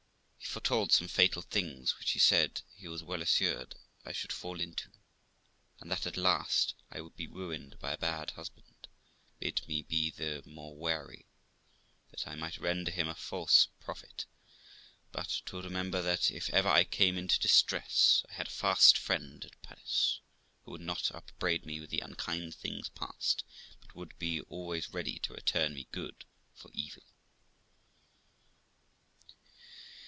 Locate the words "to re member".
15.45-16.01